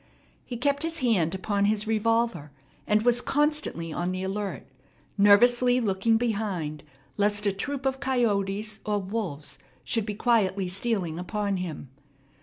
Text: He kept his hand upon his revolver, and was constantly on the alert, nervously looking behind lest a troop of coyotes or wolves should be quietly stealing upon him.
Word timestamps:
He 0.43 0.57
kept 0.57 0.81
his 0.81 0.97
hand 1.01 1.35
upon 1.35 1.65
his 1.65 1.85
revolver, 1.85 2.49
and 2.87 3.03
was 3.03 3.21
constantly 3.21 3.93
on 3.93 4.11
the 4.11 4.23
alert, 4.23 4.65
nervously 5.15 5.79
looking 5.79 6.17
behind 6.17 6.83
lest 7.17 7.45
a 7.45 7.51
troop 7.51 7.85
of 7.85 7.99
coyotes 7.99 8.79
or 8.83 8.97
wolves 8.97 9.59
should 9.83 10.07
be 10.07 10.15
quietly 10.15 10.67
stealing 10.67 11.19
upon 11.19 11.57
him. 11.57 11.89